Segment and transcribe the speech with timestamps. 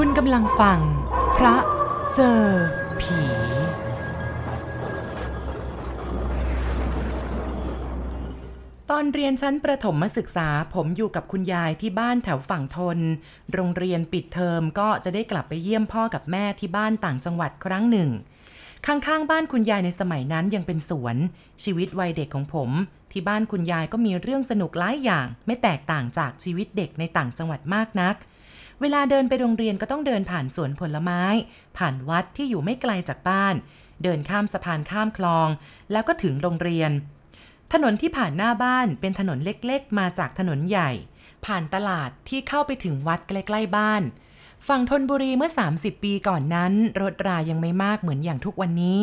[0.00, 0.80] คุณกำลังฟัง
[1.36, 1.56] พระ
[2.14, 2.42] เจอ
[3.00, 3.20] ผี
[8.90, 12.98] ตอนเรียนชั้นประถมศึกษา ผมอยู่กับคุณยายที่บ้านแถวฝั่งทน
[13.52, 18.10] โรงเรียนปิดเทอมก็จะได้กลับไปเยี่ยมพ่อกับแม่ที่บ้านต่างจังหวัดครั้งหนึ่ง
[18.86, 21.16] ข้างๆ บ้านคุณยายในสมัยนั้นยังเป็นสวน
[21.64, 22.70] ชีวิตวัยเด็กของผม
[23.12, 28.16] ที่บ้านคุณยายก็มีเรื่องสนุกหลายอย่าง ไม่แตกต่างจากชีวิตเด็กในต่างจังหวัดมากนัก
[28.80, 31.22] เวลาเดินไปโรงเรียนก็ต้องเดินผ่านสวนผลไม้
[31.78, 33.54] ผ่านวัดที่อยู่ไม่ไกลจากบ้าน
[34.02, 35.48] เดินข้ามสะพานข้ามคลอง
[35.92, 36.90] แล้วก็ถึงโรงเรียน
[37.72, 40.90] ถนนที่ผ่านหน้าบ้านเป็นถนนเล็กๆ มาจากถนนใหญ่
[41.46, 44.02] ผ่านตลาดที่เข้าไปถึงวัดใกล้ๆบ้าน
[44.68, 46.72] ฝั่งธนบุรีเมื่อ 30 ปีก่อนนั้น
[47.02, 49.00] รถรายังไม่มากเหมือนอย่างทุกวันนี้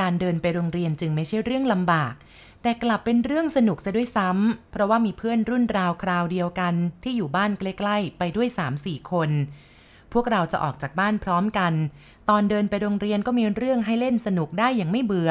[0.00, 2.14] การเดินไปโรงเรียนจึงไม่ใช่เรื่องลำบาก
[2.62, 8.48] แต่กลับเป็นเรื่องสนุกซะด้วยซ้ำเพราะว่ามีเพื่อนรุ่นราวคราวเดียวกัน ที่อยู่บ้านใกล้ๆไปด้วย
[8.80, 9.30] 3-4 คน
[10.12, 11.72] พวกเราจะออกจากบ้านพร้อมกัน
[12.28, 15.30] ตอนเดินไปโรงเรียนก็มีเรื่องให้เล่นสนุกได้อย่างไม่เบื่อ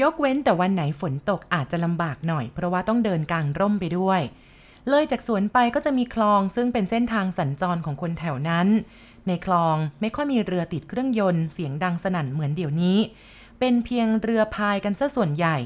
[0.00, 4.20] ยกเว้นแต่วันไหนฝนตกอาจจะลำบากหน่อย เพราะว่าต้องเดินกลางร่มไปด้วย
[4.88, 8.68] เลยจากสวนไปก็จะมีคลองซึ่งเป็นเส้นทางสัญจรของคนแถวนั้น
[9.26, 12.98] ในคลองไม่ค่อยมีเรือติดเครื่องยนต์เสียงดังสนั่นเหมือนเดี๋ยวนี้
[13.64, 15.56] เป็นเพียงเรือพายกันซะส่วนใหญ่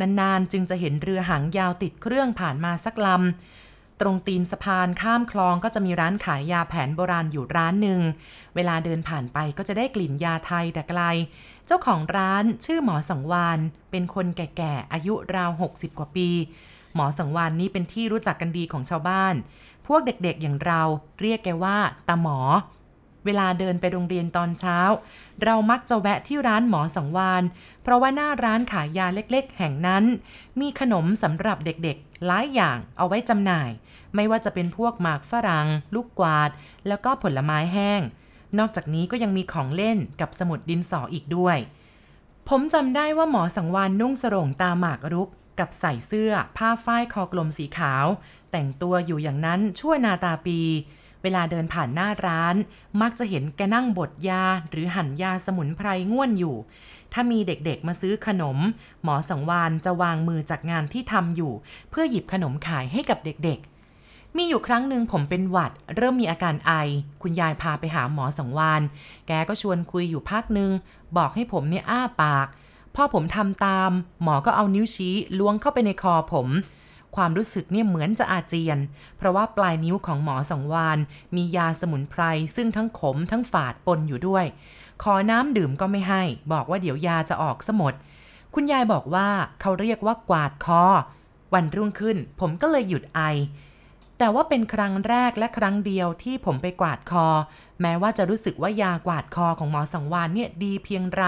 [0.00, 8.00] นานๆ จึงจะเห็นเรือหางยาวติดเครื่องผ่านมาสักลำ ตรงตีนสะพานข้ามคลองก็จะมีร้านขายยาแผนโบราณอยู่ร้านหนึ่ง
[8.54, 11.02] เวลาเดินผ่านไปก็จะได้กลิ่นยาไทยแต่ไกล
[11.66, 13.58] เจ้าของร้านชื่อหมอสังวาน
[13.90, 16.28] เป็นคนแก่ๆ อายุราว 60 กว่าปี
[16.94, 19.34] หมอสังวานนี้เป็นที่รู้จักกันดีของชาวบ้าน
[19.86, 20.82] พวกเด็กๆอย่างเรา
[21.20, 21.76] เรียกแกว่า
[22.08, 22.38] ตาหมอ
[23.28, 24.78] เวลาเดินไปโรงเรียนตอนเช้า
[25.44, 27.42] เรามักจะแวะที่ร้านหมอสังวาน
[27.82, 30.04] เพราะว่าหน้าร้านขายยาเล็กๆ แห่งนั้น
[30.60, 33.70] มีขนมสำหรับเด็กๆ หลายอย่างเอาไว้จำหน่าย
[34.14, 36.50] ไม่ว่าจะเป็นพวกหมากฝรั่งลูกกวาด
[36.88, 38.00] แล้วก็ผลไม้แห้ง
[38.58, 41.58] นอกจากนี้ก็ยังมีของเล่นกับสมุดดินสออีกด้วย
[42.48, 48.06] ผมจำได้ว่าหมอสังวานนุ่งสรงตาหมากรุกกับใส่เสื้อผ้าฝ้ายคอกลมสีขาว
[48.50, 50.60] แต่งตัวอยู่อย่างนั้นชั่วนาตาปี
[51.22, 52.56] เวลาเดินผ่านหน้าร้าน
[53.00, 56.56] มักจะเห็นแกนั่งบดยาหรือหั่นยาสมุนไพรง่วนอยู่
[57.12, 58.58] ถ้ามีเด็กๆมาซื้อขนม
[59.02, 61.52] หมอสังวานจะวางมือจากงานที่ทำอยู่
[61.90, 66.72] เพื่อหยิบขนมขายให้กับเด็กๆ มีอยู่ครั้งหนึ่งผมเป็นหวัด เริ่มมีอาการไอ
[67.22, 68.82] คุณยายพาไปหาหมอสังวาน
[69.26, 70.70] แกก็ชวนคุยอยู่พักหนึ่ง
[71.16, 72.46] บอกให้ผมเนี่ยอ้าปาก
[72.94, 73.90] พอผมทำตาม
[74.22, 76.48] หมอก็เอานิ้วชี้ล้วงเข้าไปในคอผม
[77.16, 78.78] ความรู้สึกเนี่ยเหมือนจะอาเจียน
[79.16, 80.98] เพราะว่าปลายนิ้วของหมอสังวาน
[81.36, 82.22] มียาสมุนไพร
[82.56, 84.44] ซึ่งทั้งขมทั้งฝาดปนอยู่ด้วย
[85.02, 87.94] ขอน้ำดื่มก็ไม่ให้ บอกว่าเดี๋ยวยาจะออกสมด
[88.54, 89.28] คุณยายบอกว่า
[89.60, 90.82] เขาเรียกว่ากวาดคอ
[91.54, 93.20] วันรุ่งขึ้น ผมก็เลยหยุดไอ
[94.18, 97.26] แต่ว่าเป็นครั้งแรกและครั้งเดียวที่ผมไปกวาดคอ
[97.82, 101.24] แม้ว่าจะรู้สึกว่ายากวาดคอของหมอสังวานเนี่ยดีเพียงไร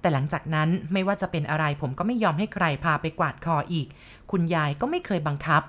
[0.00, 3.86] แต่หลังจากนั้นไม่ว่าจะเป็นอะไรผมก็ไม่ยอมให้ใครพาไปกวาดคออีก
[4.30, 5.62] คุณยายก็ไม่เคยบังคับ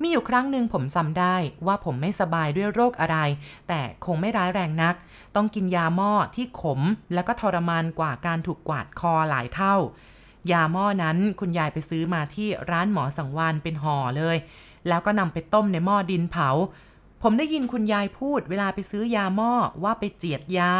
[0.00, 1.36] มีอยู่ครั้งหนึ่งผมจำได้
[1.66, 3.18] ว่าผมไม่สบายด้วยโรคอะไร
[3.68, 4.94] แต่คงไม่ร้ายแรงนัก
[5.36, 6.80] ต้องกินยาหม้อที่ขม
[7.14, 9.74] แล้วก็ทรมานกว่าการถูกกวาดคอหลายเท่า
[10.52, 14.36] ยาหม้อนั้นคุณยายไปซื้อมาที่ร้านหมอสังวานเป็นห่อเลย
[14.88, 16.48] แล้วก็นำไปต้มในหม้อดินเผา
[17.22, 19.52] ผมได้ยินคุณยายพูดเวลาไปซื้อยาหม้อ
[19.82, 20.74] ว่าไปเจียดยา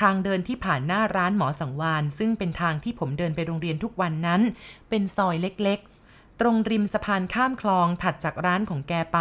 [0.00, 4.40] ทางเดินที่ผ่านหน้าร้านหมอสังวาน ซึ่งเป็นทางที่ผมเดินไปโรงเรียนทุกวันนั้น
[4.88, 9.18] เป็นซอยเล็กๆ ตรงริมสะพานข้ามคลองถัดจากร้านของแกไป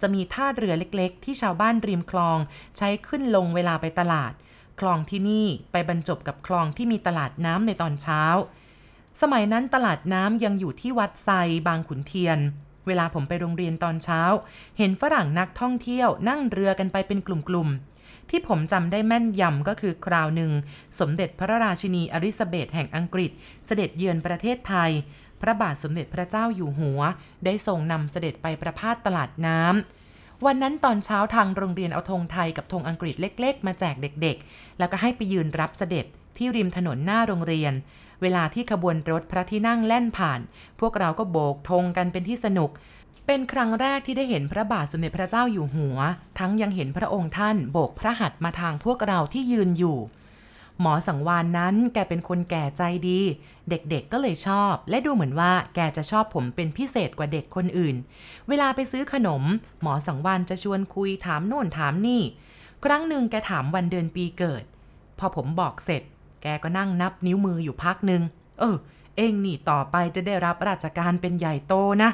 [0.00, 2.38] จะมีท่าเรือเล็กๆ ที่ชาวบ้านริมคลอง
[2.76, 4.32] ใช้ขึ้นลงเวลาไปตลาด
[4.80, 8.22] คลองที่นี่ไปบรรจบกับคลองที่มีตลาดน้ำในตอนเช้า
[9.20, 11.30] สมัยนั้นตลาดน้ำยังอยู่ที่วัดไซ
[11.68, 12.38] บางขุนเทียน
[12.86, 14.22] เวลาผมไปโรงเรียนตอนเช้า
[14.78, 20.50] เห็นฝรั่งนักท่องเที่ยวนั่งเรือกันไปเป็นกลุ่มๆ ที่ผมจำได้แม่นยำก็คือคราวหนึ่ง
[21.00, 23.30] สมเด็จพระราชินีอลิซาเบธแห่งอังกฤษ
[23.66, 24.90] เสด็จเยือนประเทศไทย
[25.40, 27.00] พระบาทสมเด็จพระเจ้าอยู่หัว
[27.44, 36.06] ได้ทรงนำเสด็จไปประพาสตลาดน้ำวันนั้นตอนเช้าทางโรงเรียนเอาธงไทยกับธงอังกฤษเล็ก ๆ มาแจกเด็ก ๆ แล้วก็ให้ไปยืนรับเสด็จ
[36.36, 37.72] ที่ริมถนนหน้าโรงเรียน
[38.22, 40.40] เวลาที่ขบวนรถพระที่นั่งแล่นผ่าน
[40.80, 42.70] พวกเราก็โบกธงกันเป็นที่สนุก
[43.26, 45.98] เป็นครั้งแรกที่ได้เห็นพระบาทสมเด็จพระเจ้าอยู่หัว
[46.38, 49.98] ทั้งยังเห็นพระองค์ท่านโบกพระหัตถ์มาทางพวกเราที่ยืนอยู่
[50.80, 53.20] หมอสังวานนั้นแกเป็นคนแก่ใจดี
[53.68, 57.96] เด็กๆก็เลยชอบ และดูเหมือนว่าแกจะชอบผมเป็นพิเศษกว่าเด็กคนอื่น
[58.48, 59.42] เวลาไปซื้อขนม
[59.82, 62.22] หมอสังวานจะชวนคุยถามโน่นถามนี่
[62.84, 64.64] ครั้งหนึ่งแกถามวันเดือนปีเกิด
[65.18, 66.02] พอผมบอกเสร็จ
[66.42, 68.22] แกก็นั่งนับนิ้วมืออยู่พักหนึ่ง
[68.58, 68.76] เออ
[69.16, 72.10] เองนี่ต่อไปจะได้รับราชการเป็นใหญ่โตนะ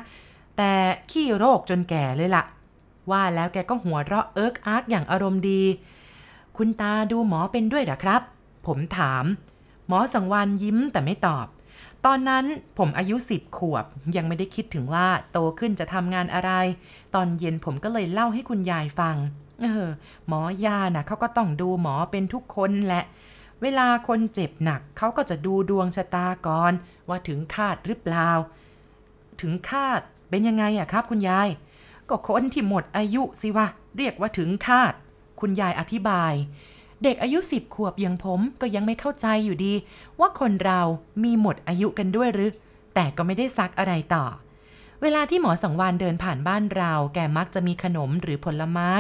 [0.57, 0.73] แต่
[1.11, 2.45] ขี้โรคจนแก่เลยล่ะ
[3.11, 5.63] ว่าแล้วแกก็หัวเราะเอิร์กอาร์กอย่างอารมณ์ดี
[6.57, 8.23] คุณตาดูหมอเป็นด้วยหรอครับ
[8.67, 9.25] ผมถาม
[9.89, 11.47] หมอสังวานยิ้มแต่ไม่ตอบ
[12.05, 12.45] ตอนนั้น
[12.79, 13.85] ผมอายุสิบขวบ
[14.17, 16.51] ยังไม่ได้คิดถึงว่าโตขึ้นจะทำงานอะไร
[17.15, 19.17] ตอนเย็นผมก็เลยเล่าให้คุณยายฟัง
[19.61, 19.87] เออ
[20.29, 23.05] หมอยานะเขาก็ต้องดูหมอเป็นทุกคนแหละ
[23.63, 26.73] เวลาคนเจ็บหนักเขาก็จะดูดวงชะตาก่อน
[27.09, 28.31] ว่าถึงคาดหรือเปล่า
[29.41, 30.01] ถึงคาด
[30.31, 31.49] เป็นยังไงอะครับคุณยาย
[32.09, 33.67] ก็คนที่หมดอายุสิวะ
[33.97, 34.93] เรียกว่าถึงคาด
[35.41, 36.35] คุณยายอธิบาย
[37.03, 39.75] เด็กอายุสิบขวบอย่างผมก็ยังไม่เข้าใจอยู่ดี
[40.21, 40.81] ว่าคนเรา
[41.23, 42.51] มีหมดอายุกันด้วยหรือ
[42.95, 44.25] แต่ก็ไม่ได้ซักอะไรต่อ
[45.03, 48.91] เวลาที่หมอสังวานเดินผ่านบ้านเรา แกมักจะมีขนมหรือผลไม้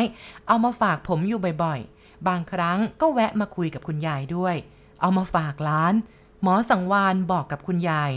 [0.46, 1.95] เอามาฝากผมอยู่บ่อยๆ
[2.28, 4.54] บางครั้งก็แวะมาคุยกับคุณยายด้วย
[5.00, 5.94] เอามาฝากร้าน
[6.42, 8.12] หมอสังวานบอกกับคุณยาย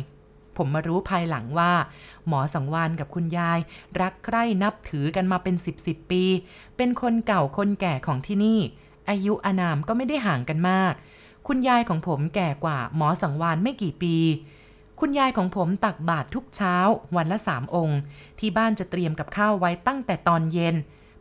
[0.58, 1.74] ผมมารู้ภายหลังว่า
[2.28, 3.60] หมอสังวานกับคุณยาย
[4.02, 6.24] รักใคร่นับถือกันมาเป็นสิบสิบปี
[6.78, 8.60] เป็นคนเก่าคนแก่ของที่นี่
[9.10, 10.94] อายุอานามก็ไม่ได้ห่างกันมาก
[11.48, 14.16] คุณยายของผมแก่กว่าหมอสังวานไม่กี่ปี
[15.00, 16.76] คุณยายของผมตักบาตรทุกเช้า
[17.16, 18.00] วันละสามองค์
[18.40, 20.76] ที่บ้านจะเตรียมกับข้าวไว้ตั้งแต่ตอนเย็น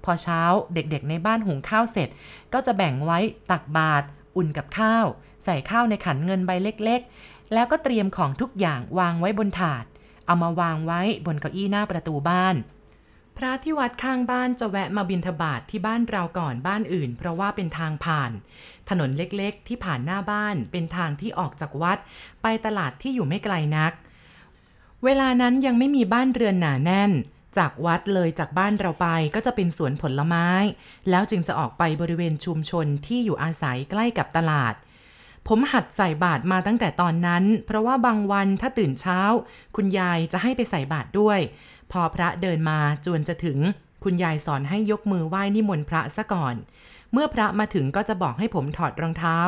[0.04, 0.40] พอเช้า
[0.74, 2.08] เด็กๆในบ้านหุงข้าวเสร็จ
[2.52, 3.18] ก็จะแบ่งไว้
[3.50, 4.06] ตักบาตร
[4.36, 5.06] อุ่นกับข้าว
[5.44, 9.84] ใส่ข้าวในขันเงินใบเล็กๆ แล้วก็เตรียมของทุกอย่างวางไว้บนถาด
[10.26, 12.56] เอามาวางไว้บนเก้าอี้หน้าประตูบ้าน
[13.36, 18.30] พระที่วัดข้างบ้านจะแวะมาบิณฑบาตทที่บ้านเราก่อนบ้านอื่น เพราะว่าเป็นทางผ่าน
[18.88, 21.98] ถนนเล็กๆ ที่ผ่านหน้าบ้านเป็นทางที่ออกจากวัด
[22.42, 23.92] ไปตลาดที่อยู่ไม่ไกลนัก
[25.04, 27.10] เวลานั้นยังไม่มีบ้านเรือนหนาแน่น
[27.56, 30.48] จากวัดเลยจากบ้านเราไปก็จะเป็นสวนผลไม้
[31.10, 34.74] แล้วจึงจะออกไปบริเวณชุมชนที่อยู่อาศัยใกล้กับตลาด
[35.48, 39.20] ผมหัดใส่บาตรมาตั้งแต่ตอนนั้น เพราะว่าบางวันถ้าตื่นเช้า
[39.76, 41.38] คุณยายจะให้ไปใส่บาตรด้วย
[41.92, 43.58] พอพระเดินมาจวนจะถึง
[44.04, 46.54] คุณยายสอนให้ยกมือไหว้นิมนต์พระซะก่อน
[47.12, 49.38] เมื่อพระมาถึงก็จะบอกให้ผมถอดรองเท้า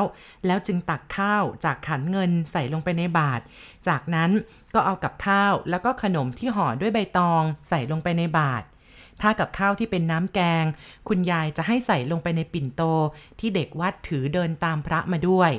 [0.47, 3.43] แล้วจึงตักข้าวจากขันเงินใส่ลงไปในบาตร
[3.89, 4.31] จากนั้น
[4.75, 8.65] ก็เอากับข้าวแล้วก็ขนมที่ห่อด้วยใบตองใส่ลงไปในบาตร
[9.21, 10.65] ถ้ากับข้าวที่เป็นน้ำแกง
[11.09, 12.83] คุณยายจะให้ใส่ลงไปในปิ่นโต
[13.39, 15.51] ที่เด็กวัดถือเดินตามพระมาด้วย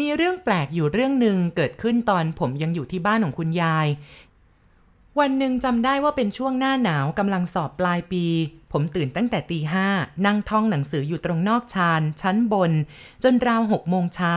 [0.00, 3.86] มีเรื่องแปลกอยู่เรื่องหนึ่งเกิดขึ้นตอนผมยังอยู่ที่บ้านของคุณยาย
[5.18, 8.24] วันหนึ่งจำได้ว่าเป็นช่วงหน้าหนาวกำลังสอบปลายปี
[8.72, 9.88] ผมตื่นตั้งแต่ตีห้า
[10.26, 12.72] นั่งท่องหนังสืออยู่ตรงนอกชานชั้นบน
[13.22, 14.34] จนราวหกโมงเช้า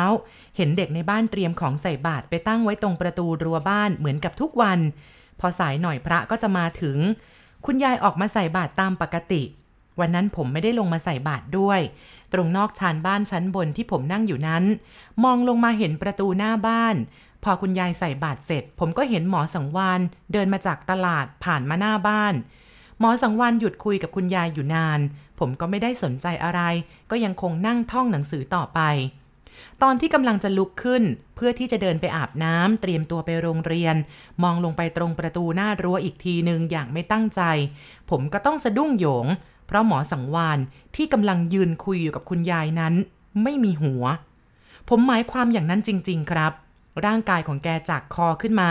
[0.58, 4.80] เห็นเด็กในบ้านเตรียมของใส่บาตรไปตั้งไว้ตรงประตูรั้วบ้านเหมือนกับทุกวัน
[5.40, 6.98] พอสายหน่อยพระก็จะมาถึง
[7.66, 9.44] คุณยายออกมาใส่บาตรตามปกติ
[10.00, 11.80] วันนั้นผมไม่ได้ลงมาใส่บาตรด้วย
[12.34, 14.64] ตรงนอกชานบ้านชั้นบนที่ผมนั่งอยู่นั้น
[15.24, 16.96] มองลงมาเห็นประตูหน้าบ้าน
[17.44, 20.00] พอคุณยายใส่บาตรเสร็จ ผมก็เห็นหมอสังวาน
[20.34, 22.34] เดินมาจากตลาดผ่านมาหน้าบ้าน
[23.04, 25.00] หมอสังวานหยุดคุยกับคุณยายอยู่นาน
[25.40, 26.62] ผมก็ไม่ได้สนใจอะไร
[27.12, 28.82] ก็ยังคงนั่งท่องหนังสือต่อไป
[29.82, 31.04] ตอนที่กำลังจะลุกขึ้น
[31.36, 33.96] เพื่อที่จะเดินไปอาบน้ำเตรียมตัวไปโรงเรียน
[34.44, 37.42] มองลงไปตรงประตูหน้ารั้วอีกทีหนึ่งอย่างไม่ตั้งใจ
[38.10, 39.28] ผมก็ต้องสะดุ้งโหยง
[39.68, 40.60] เพราะหมอสังวาน
[40.96, 42.94] ที่กำลังยืนคุยอยู่กับคุณยายนั้น
[43.44, 44.04] ไม่มีหัว
[44.90, 46.54] ผมหมายความอย่างนั้นจริง ๆ ครับ
[47.06, 48.70] ร่างกายของแกจากคอขึ้นมา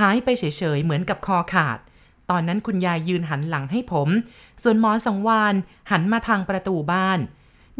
[0.00, 0.44] หายไปเฉ
[0.76, 1.78] ยๆเหมือนกับคอขาด
[2.32, 4.08] ตอนนั้นคุณยายยืนหันหลังให้ผม
[4.62, 5.54] ส่วนหมอสังวาน
[5.90, 7.18] หันมาทางประตูบ้าน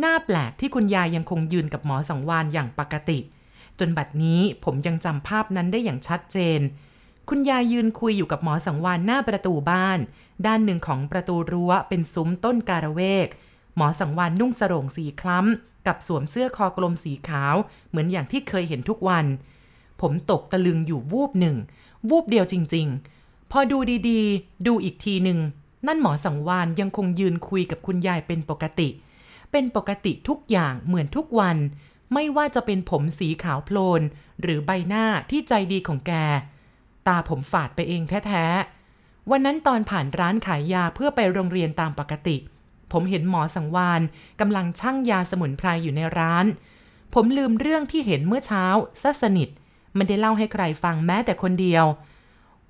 [0.00, 3.18] หน้าแปลกที่คุณยายยังคงยืนกับหมอสังวานอย่างปกติ
[3.78, 6.60] จนบัดนี้ผมยังจำภาพนั้นได้อย่างชัดเจน
[7.28, 9.98] คุณยายยืนคุยอยู่กับหมอสังวานหน้าประตูบ้าน
[10.46, 13.28] ด้านหนึ่งของประตูรั้วเป็นซุ้มต้นการะเวก
[13.76, 17.54] หมอสังวานนุ่งสรงสีคล้ำกับสวมเสื้อคอกลมสีขาว
[17.88, 19.26] เหมือนอย่างที่เคยเห็นทุกวัน
[20.00, 21.56] ผมตกตะลึงอยู่วูบหนึ่ง
[22.08, 23.21] วูบเดียวจริง ๆ
[23.54, 23.78] พอดู
[24.08, 25.38] ดีๆ ดูอีกทีหนึ่ง
[25.86, 28.88] นั่นหมอสังวานยังคงยืนคุยกับคุณยายเป็นปกติ
[29.52, 31.56] เป็นปกติทุกอย่างเหมือนทุกวัน
[32.12, 34.00] ไม่ว่าจะเป็นผมสีขาวโพลน
[34.42, 36.12] หรือใบหน้าที่ใจดีของแก
[37.06, 42.36] ตาผมฝาดไปเองแท้ๆ วันนั้นตอนผ่านร้านขายยาเพื่อไปโรงเรียนตามปกติ
[42.92, 44.00] ผมเห็นหมอสังวาน
[44.40, 46.46] กำลังชั่งยาสมุนไพรอยู่ในร้าน
[47.14, 48.64] ผมลืมเรื่องที่เห็นเมื่อเช้า
[49.02, 49.48] ซะสนิท
[49.94, 51.84] ไม่ได้เล่าให้ใครฟังแม้แต่คนเดียว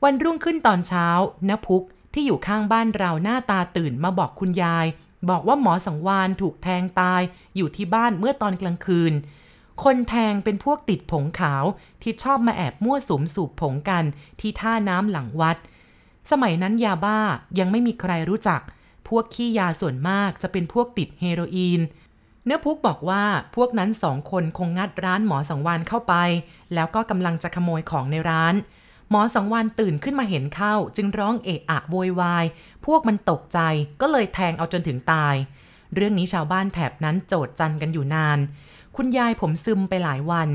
[0.05, 1.09] วันรุ่งขึ้นตอนเช้า
[1.49, 4.87] นพุกที่อยู่ข้างบ้านเราหน้าตาตื่นมาบอกคุณยาย
[5.31, 7.23] บอกว่าหมอสังวานถูกแทงตาย
[7.57, 9.13] อยู่ที่บ้านเมื่อตอนกลางคืน
[9.85, 11.65] คนแทงเป็นพวกติดผงขาว
[12.03, 14.05] ที่ชอบมาแอบมั่วสุมสูบผงกัน
[14.41, 15.57] ที่ท่าน้ำหลังวัด
[16.31, 17.19] สมัยนั้นยาบ้า
[17.59, 18.61] ยังไม่มีใครรู้จัก
[19.09, 21.81] พวกขี้ยาส่วนมากจะเป็นพวกติดเฮโรอีน
[22.45, 23.25] เนื้อพุกบอกว่า
[23.57, 26.15] พวกนั้นสองคนคงงัดร้านหมอสังวานเข้าไป
[26.75, 28.55] แล้วก็กำลังจะขโมยของในร้าน
[29.15, 32.45] หมอสังวานตื่นขึ้นมาเห็นเข้า จึงร้องเอะอะโวยวาย
[32.87, 33.59] พวกมันตกใจ
[34.01, 35.35] ก็เลยแทงเอาจนถึงตาย
[35.95, 38.39] เรื่องนี้ชาวบ้านแถบนั้นโจดจันกันอยู่นาน
[38.97, 40.49] คุณยายผมซึมไปหลายวัน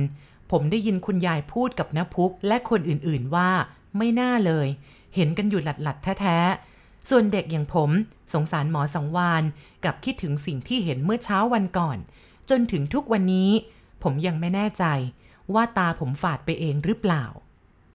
[0.52, 3.50] ผมได้ยินคุณยายพูดกับนพุกและคนอื่นๆว่า
[3.98, 4.68] ไม่น่าเลย
[5.16, 7.90] เห็นกันอยู่หลัดๆแท้ๆ ส่วนเด็กอย่างผม
[8.34, 9.44] สงสารหมอสังวาน
[9.86, 11.98] กับคิดถึงสิ่งที่เห็นเมื่อเช้าวันก่อน
[12.50, 13.52] จนถึงทุกวันนี้
[14.04, 14.86] ผมยังไม่แน่ใจ
[15.54, 17.26] ว่าตาผมฝาดไปเองหรือเปล่า